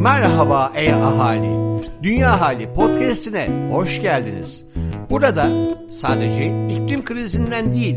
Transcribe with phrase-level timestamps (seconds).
[0.00, 1.82] Merhaba ey ahali.
[2.02, 4.64] Dünya Hali podcast'ine hoş geldiniz.
[5.10, 5.50] Burada
[5.90, 7.96] sadece iklim krizinden değil,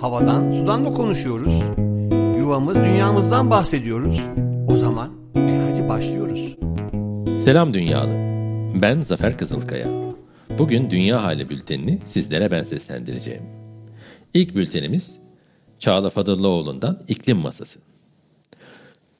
[0.00, 1.62] havadan, sudan da konuşuyoruz.
[2.38, 4.20] Yuvamız, dünyamızdan bahsediyoruz.
[4.68, 6.56] O zaman e hadi başlıyoruz.
[7.44, 8.12] Selam dünyalı.
[8.82, 9.86] Ben Zafer Kızılkaya.
[10.58, 13.42] Bugün Dünya Hali bültenini sizlere ben seslendireceğim.
[14.34, 15.18] İlk bültenimiz
[15.78, 17.89] Çağla Fadıllıoğlu'ndan İklim Masası.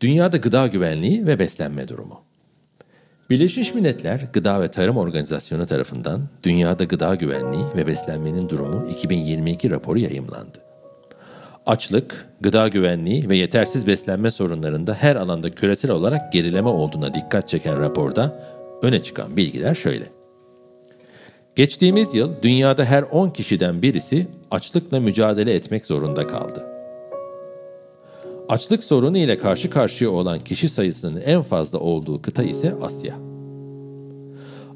[0.00, 2.20] Dünyada gıda güvenliği ve beslenme durumu.
[3.30, 9.98] Birleşmiş Milletler Gıda ve Tarım Organizasyonu tarafından Dünyada Gıda Güvenliği ve Beslenmenin Durumu 2022 raporu
[9.98, 10.58] yayımlandı.
[11.66, 17.80] Açlık, gıda güvenliği ve yetersiz beslenme sorunlarında her alanda küresel olarak gerileme olduğuna dikkat çeken
[17.80, 18.42] raporda
[18.82, 20.04] öne çıkan bilgiler şöyle.
[21.56, 26.69] Geçtiğimiz yıl dünyada her 10 kişiden birisi açlıkla mücadele etmek zorunda kaldı.
[28.50, 33.18] Açlık sorunu ile karşı karşıya olan kişi sayısının en fazla olduğu kıta ise Asya.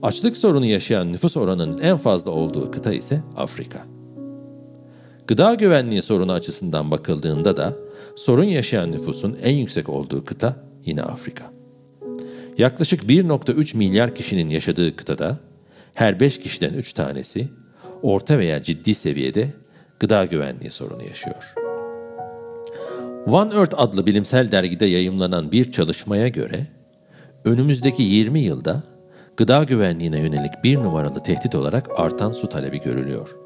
[0.02, 3.86] Açlık sorunu yaşayan nüfus oranının en fazla olduğu kıta ise Afrika.
[5.26, 7.72] Gıda güvenliği sorunu açısından bakıldığında da
[8.16, 11.50] sorun yaşayan nüfusun en yüksek olduğu kıta yine Afrika.
[12.58, 15.38] Yaklaşık 1.3 milyar kişinin yaşadığı kıtada
[15.94, 17.48] her 5 kişiden 3 tanesi
[18.02, 19.52] orta veya ciddi seviyede
[20.00, 21.63] gıda güvenliği sorunu yaşıyor.
[23.26, 26.66] One Earth adlı bilimsel dergide yayımlanan bir çalışmaya göre
[27.44, 28.82] önümüzdeki 20 yılda
[29.36, 33.36] gıda güvenliğine yönelik bir numaralı tehdit olarak artan su talebi görülüyor.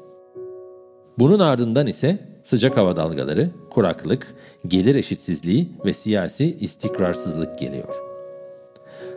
[1.19, 4.27] Bunun ardından ise sıcak hava dalgaları, kuraklık,
[4.67, 7.95] gelir eşitsizliği ve siyasi istikrarsızlık geliyor.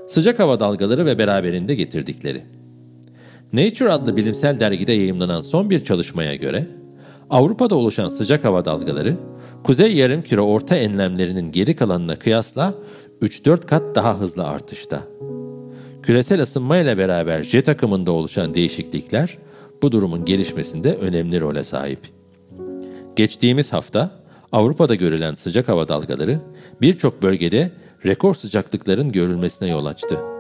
[0.07, 2.43] Sıcak hava dalgaları ve beraberinde getirdikleri.
[3.53, 6.67] Nature adlı bilimsel dergide yayımlanan son bir çalışmaya göre
[7.33, 9.17] Avrupa'da oluşan sıcak hava dalgaları
[9.65, 12.75] Kuzey yarımküre orta enlemlerinin geri kalanına kıyasla
[13.23, 15.03] 3-4 kat daha hızlı artışta.
[16.03, 19.39] Küresel ısınma ile beraber jet akımında oluşan değişiklikler
[19.83, 22.01] bu durumun gelişmesinde önemli role sahip.
[23.17, 24.11] Geçtiğimiz hafta
[24.53, 26.41] Avrupa'da görülen sıcak hava dalgaları
[26.81, 27.71] birçok bölgede
[28.07, 30.32] rekor sıcaklıkların görülmesine yol açtı.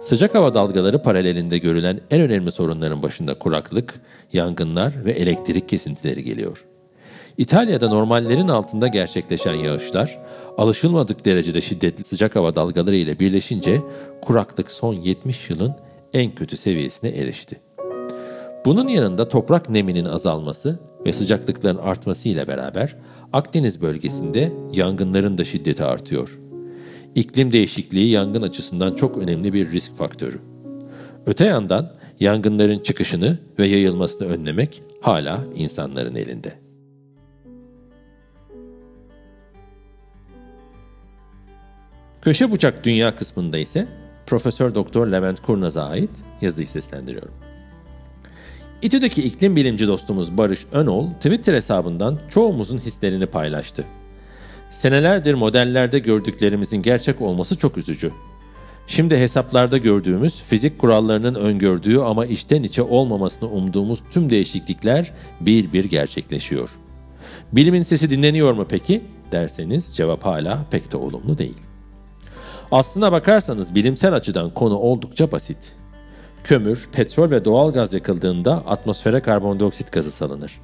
[0.00, 3.94] Sıcak hava dalgaları paralelinde görülen en önemli sorunların başında kuraklık,
[4.32, 6.64] yangınlar ve elektrik kesintileri geliyor.
[7.38, 10.18] İtalya'da normallerin altında gerçekleşen yağışlar,
[10.58, 13.80] alışılmadık derecede şiddetli sıcak hava dalgaları ile birleşince
[14.22, 15.74] kuraklık son 70 yılın
[16.12, 17.60] en kötü seviyesine erişti.
[18.64, 22.96] Bunun yanında toprak neminin azalması ve sıcaklıkların artması ile beraber
[23.32, 26.38] Akdeniz bölgesinde yangınların da şiddeti artıyor.
[27.16, 30.40] İklim değişikliği yangın açısından çok önemli bir risk faktörü.
[31.26, 36.52] Öte yandan yangınların çıkışını ve yayılmasını önlemek hala insanların elinde.
[42.22, 43.88] Köşe Bucak Dünya kısmında ise
[44.26, 46.10] Profesör Doktor Levent Kurnaz'a ait
[46.40, 47.34] yazıyı seslendiriyorum.
[48.82, 53.84] İTÜ'deki iklim bilimci dostumuz Barış Önol Twitter hesabından çoğumuzun hislerini paylaştı.
[54.70, 58.10] Senelerdir modellerde gördüklerimizin gerçek olması çok üzücü.
[58.86, 65.84] Şimdi hesaplarda gördüğümüz, fizik kurallarının öngördüğü ama içten içe olmamasını umduğumuz tüm değişiklikler bir bir
[65.84, 66.70] gerçekleşiyor.
[67.52, 69.02] Bilimin sesi dinleniyor mu peki?
[69.32, 71.56] derseniz cevap hala pek de olumlu değil.
[72.72, 75.72] Aslına bakarsanız bilimsel açıdan konu oldukça basit.
[76.44, 80.60] Kömür, petrol ve doğal gaz yakıldığında atmosfere karbondioksit gazı salınır.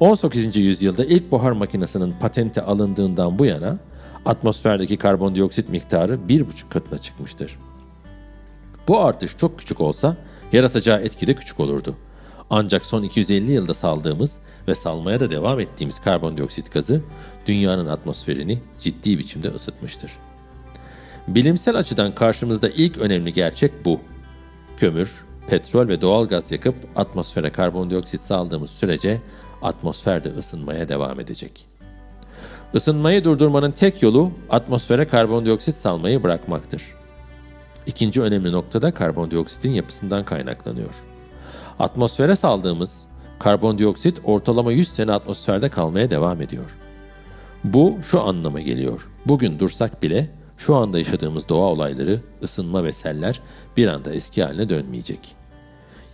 [0.00, 0.56] 18.
[0.56, 3.78] yüzyılda ilk buhar makinesinin patenti alındığından bu yana
[4.24, 7.58] atmosferdeki karbondioksit miktarı 1,5 katına çıkmıştır.
[8.88, 10.16] Bu artış çok küçük olsa
[10.52, 11.96] yaratacağı etki de küçük olurdu.
[12.50, 17.02] Ancak son 250 yılda saldığımız ve salmaya da devam ettiğimiz karbondioksit gazı
[17.46, 20.12] dünyanın atmosferini ciddi biçimde ısıtmıştır.
[21.28, 24.00] Bilimsel açıdan karşımızda ilk önemli gerçek bu.
[24.76, 29.20] Kömür, petrol ve doğal gaz yakıp atmosfere karbondioksit saldığımız sürece
[29.66, 31.66] atmosfer de ısınmaya devam edecek.
[32.74, 36.82] Isınmayı durdurmanın tek yolu atmosfere karbondioksit salmayı bırakmaktır.
[37.86, 40.94] İkinci önemli nokta da karbondioksitin yapısından kaynaklanıyor.
[41.78, 43.06] Atmosfere saldığımız
[43.38, 46.76] karbondioksit ortalama 100 sene atmosferde kalmaya devam ediyor.
[47.64, 49.08] Bu şu anlama geliyor.
[49.26, 53.40] Bugün dursak bile şu anda yaşadığımız doğa olayları, ısınma ve seller
[53.76, 55.35] bir anda eski haline dönmeyecek.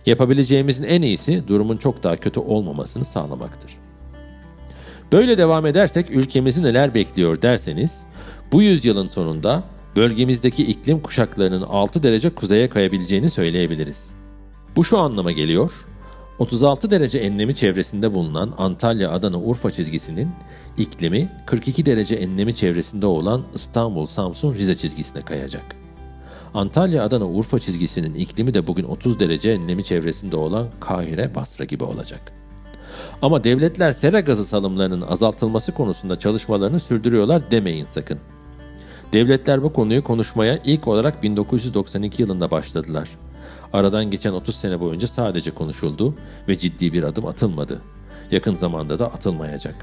[0.05, 3.71] Yapabileceğimizin en iyisi durumun çok daha kötü olmamasını sağlamaktır.
[5.11, 8.03] Böyle devam edersek ülkemizi neler bekliyor derseniz,
[8.51, 9.63] bu yüzyılın sonunda
[9.95, 14.11] bölgemizdeki iklim kuşaklarının 6 derece kuzeye kayabileceğini söyleyebiliriz.
[14.75, 15.85] Bu şu anlama geliyor,
[16.39, 20.29] 36 derece enlemi çevresinde bulunan Antalya, Adana, Urfa çizgisinin
[20.77, 25.82] iklimi 42 derece enlemi çevresinde olan İstanbul, Samsun, Rize çizgisine kayacak.
[26.53, 31.83] Antalya, Adana, Urfa çizgisinin iklimi de bugün 30 derece nemi çevresinde olan Kahire, Basra gibi
[31.83, 32.33] olacak.
[33.21, 38.19] Ama devletler sera gazı salımlarının azaltılması konusunda çalışmalarını sürdürüyorlar demeyin sakın.
[39.13, 43.09] Devletler bu konuyu konuşmaya ilk olarak 1992 yılında başladılar.
[43.73, 46.15] Aradan geçen 30 sene boyunca sadece konuşuldu
[46.47, 47.81] ve ciddi bir adım atılmadı.
[48.31, 49.75] Yakın zamanda da atılmayacak.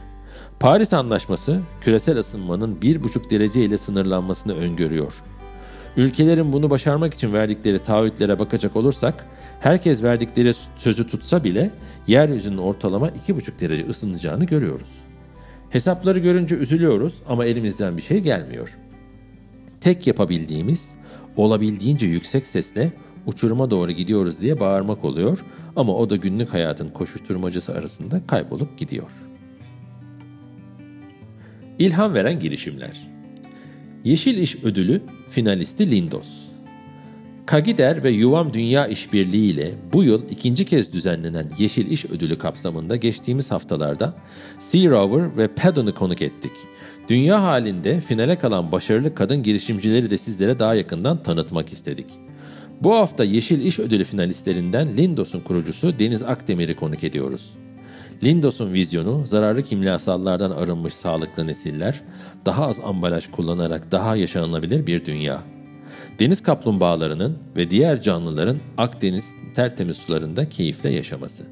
[0.60, 5.22] Paris Anlaşması küresel ısınmanın 1,5 derece ile sınırlanmasını öngörüyor.
[5.96, 9.26] Ülkelerin bunu başarmak için verdikleri taahhütlere bakacak olursak,
[9.60, 11.70] herkes verdikleri sözü tutsa bile
[12.06, 15.00] yeryüzünün ortalama 2,5 derece ısınacağını görüyoruz.
[15.70, 18.78] Hesapları görünce üzülüyoruz ama elimizden bir şey gelmiyor.
[19.80, 20.94] Tek yapabildiğimiz
[21.36, 22.92] olabildiğince yüksek sesle
[23.26, 25.44] uçuruma doğru gidiyoruz diye bağırmak oluyor
[25.76, 29.10] ama o da günlük hayatın koşuşturmacası arasında kaybolup gidiyor.
[31.78, 33.09] İlham veren girişimler
[34.04, 36.28] Yeşil İş Ödülü finalisti Lindos.
[37.46, 42.96] Kagider ve Yuvam Dünya İşbirliği ile bu yıl ikinci kez düzenlenen Yeşil İş Ödülü kapsamında
[42.96, 44.14] geçtiğimiz haftalarda
[44.58, 46.52] Sea Rover ve Paddon'ı konuk ettik.
[47.08, 52.06] Dünya halinde finale kalan başarılı kadın girişimcileri de sizlere daha yakından tanıtmak istedik.
[52.80, 57.50] Bu hafta Yeşil İş Ödülü finalistlerinden Lindos'un kurucusu Deniz Akdemir'i konuk ediyoruz.
[58.24, 62.00] Lindos'un vizyonu zararlı kimyasallardan arınmış sağlıklı nesiller,
[62.46, 65.42] daha az ambalaj kullanarak daha yaşanılabilir bir dünya.
[66.18, 71.44] Deniz kaplumbağalarının ve diğer canlıların Akdeniz tertemiz sularında keyifle yaşaması.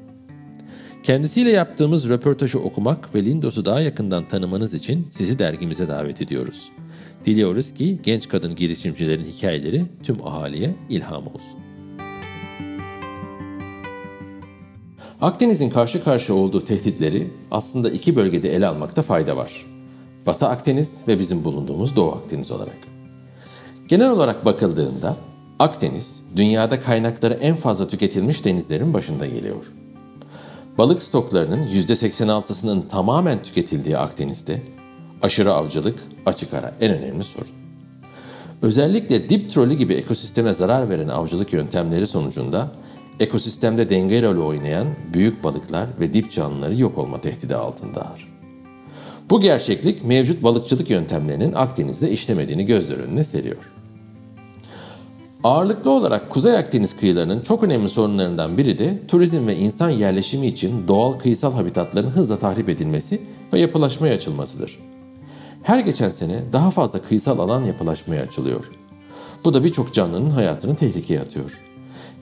[1.03, 6.71] Kendisiyle yaptığımız röportajı okumak ve Lindos'u daha yakından tanımanız için sizi dergimize davet ediyoruz.
[7.25, 11.68] Diliyoruz ki genç kadın girişimcilerin hikayeleri tüm ahaliye ilham olsun.
[15.21, 19.65] Akdeniz'in karşı karşıya olduğu tehditleri aslında iki bölgede ele almakta fayda var.
[20.25, 22.77] Batı Akdeniz ve bizim bulunduğumuz Doğu Akdeniz olarak.
[23.87, 25.15] Genel olarak bakıldığında
[25.59, 29.71] Akdeniz dünyada kaynakları en fazla tüketilmiş denizlerin başında geliyor.
[30.77, 34.61] Balık stoklarının %86'sının tamamen tüketildiği Akdeniz'de
[35.21, 37.51] aşırı avcılık açık ara en önemli sorun.
[38.61, 42.71] Özellikle dip trolü gibi ekosisteme zarar veren avcılık yöntemleri sonucunda
[43.19, 48.27] ekosistemde denge rolü oynayan büyük balıklar ve dip canlıları yok olma tehdidi altındadır.
[49.29, 53.71] Bu gerçeklik mevcut balıkçılık yöntemlerinin Akdeniz'de işlemediğini gözler önüne seriyor.
[55.43, 60.87] Ağırlıklı olarak Kuzey Akdeniz kıyılarının çok önemli sorunlarından biri de turizm ve insan yerleşimi için
[60.87, 63.21] doğal kıyısal habitatların hızla tahrip edilmesi
[63.53, 64.79] ve yapılaşmaya açılmasıdır.
[65.63, 68.71] Her geçen sene daha fazla kıyısal alan yapılaşmaya açılıyor.
[69.45, 71.59] Bu da birçok canlının hayatını tehlikeye atıyor.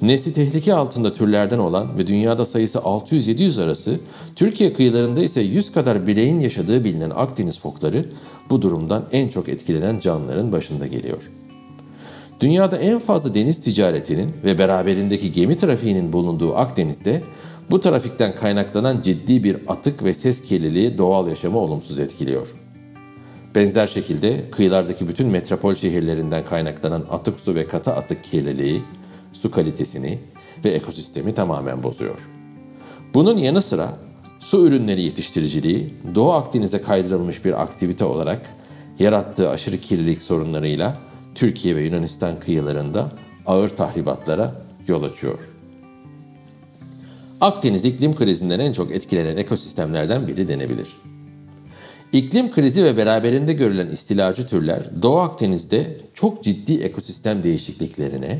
[0.01, 3.99] Nesli tehlike altında türlerden olan ve dünyada sayısı 600-700 arası,
[4.35, 8.05] Türkiye kıyılarında ise 100 kadar bireyin yaşadığı bilinen Akdeniz fokları
[8.49, 11.29] bu durumdan en çok etkilenen canlıların başında geliyor.
[12.39, 17.21] Dünyada en fazla deniz ticaretinin ve beraberindeki gemi trafiğinin bulunduğu Akdeniz'de
[17.69, 22.47] bu trafikten kaynaklanan ciddi bir atık ve ses kirliliği doğal yaşamı olumsuz etkiliyor.
[23.55, 28.81] Benzer şekilde kıyılardaki bütün metropol şehirlerinden kaynaklanan atık su ve katı atık kirliliği,
[29.37, 30.19] su kalitesini
[30.65, 32.29] ve ekosistemi tamamen bozuyor.
[33.13, 33.97] Bunun yanı sıra
[34.39, 38.41] su ürünleri yetiştiriciliği Doğu Akdeniz'e kaydırılmış bir aktivite olarak
[38.99, 40.97] yarattığı aşırı kirlilik sorunlarıyla
[41.35, 43.11] Türkiye ve Yunanistan kıyılarında
[43.45, 44.55] ağır tahribatlara
[44.87, 45.39] yol açıyor.
[47.41, 50.87] Akdeniz iklim krizinden en çok etkilenen ekosistemlerden biri denebilir.
[52.13, 58.39] İklim krizi ve beraberinde görülen istilacı türler Doğu Akdeniz'de çok ciddi ekosistem değişikliklerine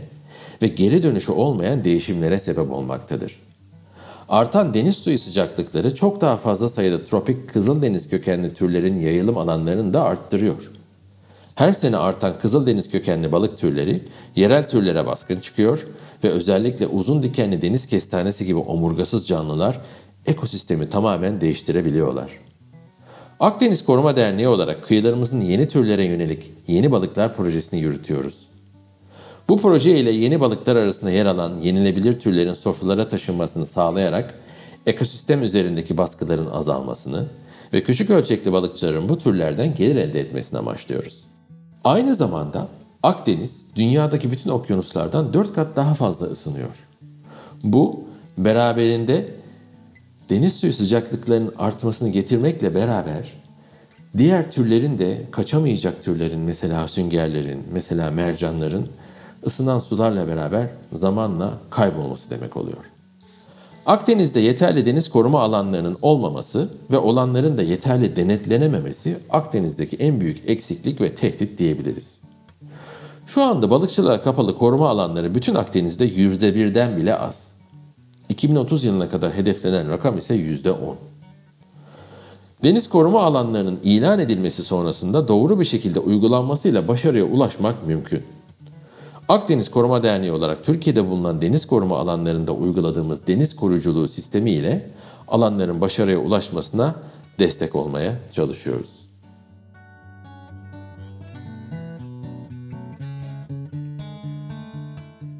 [0.62, 3.40] ve geri dönüşü olmayan değişimlere sebep olmaktadır.
[4.30, 10.04] Artan deniz suyu sıcaklıkları çok daha fazla sayıda tropik kızıldeniz kökenli türlerin yayılım alanlarını da
[10.04, 10.72] arttırıyor.
[11.56, 14.04] Her sene artan kızıldeniz kökenli balık türleri
[14.36, 15.88] yerel türlere baskın çıkıyor
[16.24, 19.80] ve özellikle uzun dikenli deniz kestanesi gibi omurgasız canlılar
[20.26, 22.30] ekosistemi tamamen değiştirebiliyorlar.
[23.40, 28.48] Akdeniz Koruma Derneği olarak kıyılarımızın yeni türlere yönelik yeni balıklar projesini yürütüyoruz.
[29.50, 34.34] Bu proje ile yeni balıklar arasında yer alan yenilebilir türlerin sofralara taşınmasını sağlayarak
[34.86, 37.25] ekosistem üzerindeki baskıların azalmasını
[37.74, 41.24] ve küçük ölçekli balıkçıların bu türlerden gelir elde etmesini amaçlıyoruz.
[41.84, 42.68] Aynı zamanda
[43.04, 46.88] Akdeniz dünyadaki bütün okyanuslardan 4 kat daha fazla ısınıyor.
[47.63, 48.04] Bu
[48.38, 49.27] beraberinde
[50.30, 53.34] deniz suyu sıcaklıklarının artmasını getirmekle beraber
[54.18, 58.88] diğer türlerin de kaçamayacak türlerin mesela süngerlerin, mesela mercanların
[59.46, 62.91] ısınan sularla beraber zamanla kaybolması demek oluyor.
[63.86, 71.01] Akdeniz'de yeterli deniz koruma alanlarının olmaması ve olanların da yeterli denetlenememesi Akdeniz'deki en büyük eksiklik
[71.01, 72.22] ve tehdit diyebiliriz.
[73.27, 77.48] Şu anda balıkçılığa kapalı koruma alanları bütün Akdeniz'de yüzde birden bile az.
[78.29, 80.96] 2030 yılına kadar hedeflenen rakam ise yüzde on.
[82.63, 88.24] Deniz koruma alanlarının ilan edilmesi sonrasında doğru bir şekilde uygulanmasıyla başarıya ulaşmak mümkün.
[89.30, 94.90] Akdeniz Koruma Derneği olarak Türkiye'de bulunan deniz koruma alanlarında uyguladığımız deniz koruyuculuğu sistemi ile
[95.28, 96.96] alanların başarıya ulaşmasına
[97.40, 99.08] destek olmaya çalışıyoruz.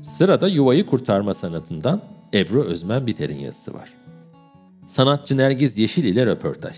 [0.02, 2.02] Sırada yuvayı kurtarma sanatından
[2.34, 3.94] Ebru Özmen Biter'in yazısı var.
[4.88, 6.78] Sanatçı Nergiz Yeşil ile röportaj.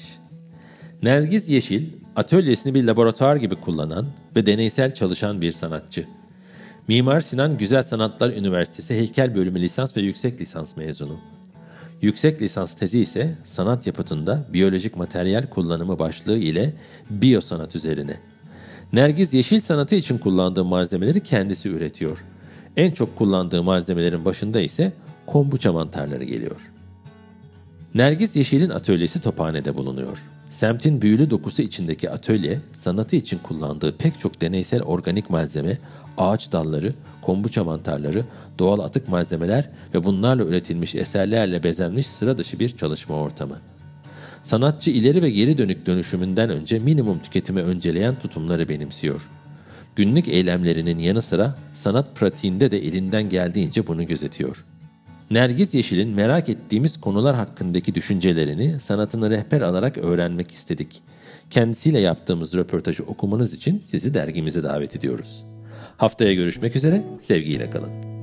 [1.03, 1.85] Nergiz Yeşil,
[2.15, 6.18] atölyesini bir laboratuvar gibi kullanan ve deneysel çalışan bir sanatçı.
[6.89, 11.19] Mimar Sinan Güzel Sanatlar Üniversitesi Heykel Bölümü lisans ve yüksek lisans mezunu.
[12.01, 16.73] Yüksek lisans tezi ise sanat yapıtında biyolojik materyal kullanımı başlığı ile
[17.09, 18.19] biyosanat üzerine.
[18.93, 22.25] Nergiz yeşil sanatı için kullandığı malzemeleri kendisi üretiyor.
[22.77, 24.93] En çok kullandığı malzemelerin başında ise
[25.25, 26.71] kombuça mantarları geliyor.
[27.95, 30.23] Nergiz Yeşil'in atölyesi Tophane'de bulunuyor.
[30.49, 35.77] Semtin büyülü dokusu içindeki atölye, sanatı için kullandığı pek çok deneysel organik malzeme,
[36.17, 38.25] ağaç dalları, kombuça mantarları,
[38.59, 43.55] doğal atık malzemeler ve bunlarla üretilmiş eserlerle bezenmiş sıra dışı bir çalışma ortamı.
[44.43, 49.27] Sanatçı ileri ve geri dönük dönüşümünden önce minimum tüketimi önceleyen tutumları benimsiyor.
[49.95, 54.65] Günlük eylemlerinin yanı sıra sanat pratiğinde de elinden geldiğince bunu gözetiyor.
[55.31, 61.01] Nergiz Yeşil'in merak ettiğimiz konular hakkındaki düşüncelerini sanatını rehber alarak öğrenmek istedik.
[61.49, 65.43] Kendisiyle yaptığımız röportajı okumanız için sizi dergimize davet ediyoruz.
[65.97, 68.18] Haftaya görüşmek üzere, sevgiyle kalın.